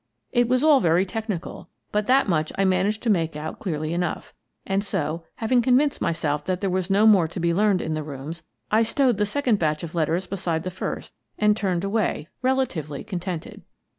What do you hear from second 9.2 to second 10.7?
second batch of letters beside